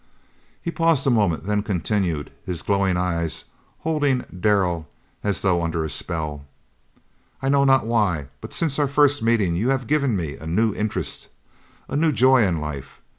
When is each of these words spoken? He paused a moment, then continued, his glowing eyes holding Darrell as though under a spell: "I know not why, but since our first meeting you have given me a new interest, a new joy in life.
He 0.59 0.71
paused 0.71 1.05
a 1.05 1.11
moment, 1.11 1.43
then 1.45 1.61
continued, 1.61 2.31
his 2.43 2.63
glowing 2.63 2.97
eyes 2.97 3.45
holding 3.81 4.21
Darrell 4.39 4.89
as 5.23 5.43
though 5.43 5.61
under 5.61 5.83
a 5.83 5.91
spell: 5.91 6.47
"I 7.39 7.49
know 7.49 7.65
not 7.65 7.85
why, 7.85 8.29
but 8.41 8.51
since 8.51 8.79
our 8.79 8.87
first 8.87 9.21
meeting 9.21 9.55
you 9.55 9.69
have 9.69 9.85
given 9.85 10.15
me 10.15 10.37
a 10.37 10.47
new 10.47 10.73
interest, 10.73 11.27
a 11.87 11.95
new 11.95 12.11
joy 12.11 12.41
in 12.47 12.59
life. 12.59 12.99